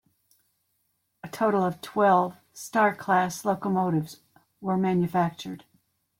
A 1.23 1.27
total 1.29 1.63
of 1.63 1.79
twelve 1.79 2.35
Star 2.53 2.95
Class 2.95 3.45
locomotives 3.45 4.21
were 4.59 4.75
manufactured. 4.75 5.63